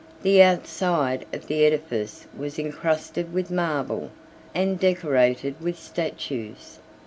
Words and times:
92 0.23 0.23
The 0.23 0.41
outside 0.41 1.25
of 1.31 1.45
the 1.45 1.63
edifice 1.63 2.25
was 2.35 2.57
encrusted 2.57 3.31
with 3.31 3.51
marble, 3.51 4.09
and 4.55 4.79
decorated 4.79 5.61
with 5.61 5.77
statues. 5.77 6.79